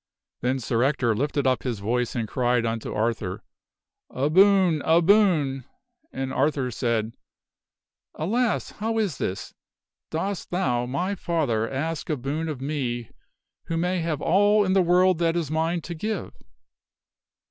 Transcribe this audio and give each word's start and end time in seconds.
Then 0.39 0.57
Sir 0.59 0.81
Ector 0.81 1.15
lifted 1.15 1.45
up 1.45 1.61
his 1.61 1.77
voice 1.77 2.15
and 2.15 2.27
cried 2.27 2.65
unto 2.65 2.91
Arthur," 2.91 3.43
A 4.25 4.31
boon! 4.31 4.81
a 4.83 4.99
boon!" 4.99 5.63
And 6.11 6.33
Arthur 6.33 6.71
said," 6.71 7.13
Alas! 8.25 8.71
how 8.71 8.97
is 8.97 9.19
this? 9.19 9.53
Dost 10.09 10.49
thou, 10.49 10.87
my 10.87 11.13
father, 11.13 11.69
ask 11.69 12.09
a 12.09 12.17
boon 12.17 12.49
of 12.49 12.59
me 12.61 13.11
who 13.65 13.77
may 13.77 13.99
have 13.99 14.23
all 14.23 14.65
in 14.65 14.73
the 14.73 14.81
world 14.81 15.19
that 15.19 15.35
is 15.35 15.51
mine 15.51 15.81
to 15.81 15.93
give? 15.93 16.33